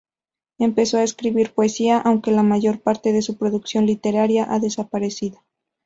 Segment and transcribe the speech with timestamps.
[0.57, 5.43] Empezó a escribir poesía, aunque la mayor parte de su producción literaria ha desaparecido.